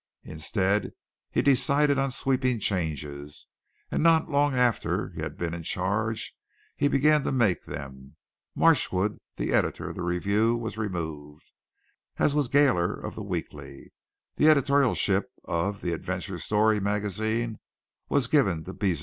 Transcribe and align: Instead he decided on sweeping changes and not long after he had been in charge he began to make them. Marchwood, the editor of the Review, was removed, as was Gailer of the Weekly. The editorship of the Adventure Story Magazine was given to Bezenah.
Instead 0.23 0.93
he 1.29 1.43
decided 1.43 1.99
on 1.99 2.09
sweeping 2.09 2.57
changes 2.59 3.45
and 3.91 4.01
not 4.01 4.31
long 4.31 4.55
after 4.55 5.09
he 5.09 5.21
had 5.21 5.37
been 5.37 5.53
in 5.53 5.61
charge 5.61 6.35
he 6.75 6.87
began 6.87 7.23
to 7.23 7.31
make 7.31 7.65
them. 7.65 8.15
Marchwood, 8.55 9.19
the 9.35 9.53
editor 9.53 9.89
of 9.91 9.95
the 9.95 10.01
Review, 10.01 10.55
was 10.55 10.75
removed, 10.75 11.51
as 12.17 12.33
was 12.33 12.47
Gailer 12.47 12.95
of 12.95 13.13
the 13.13 13.21
Weekly. 13.21 13.93
The 14.37 14.49
editorship 14.49 15.29
of 15.43 15.81
the 15.81 15.93
Adventure 15.93 16.39
Story 16.39 16.79
Magazine 16.79 17.59
was 18.09 18.25
given 18.25 18.63
to 18.63 18.73
Bezenah. 18.73 18.99